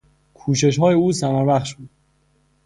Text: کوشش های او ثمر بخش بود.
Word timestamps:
کوشش 0.33 0.79
های 0.79 0.93
او 0.95 1.11
ثمر 1.13 1.45
بخش 1.45 1.75
بود. 1.75 1.89